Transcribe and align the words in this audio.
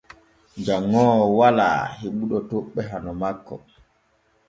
Janŋoowo 0.65 1.23
walaa 1.39 1.81
heɓuɗo 1.99 2.37
toɓɓe 2.49 2.79
hano 2.89 3.11
makko. 3.21 3.55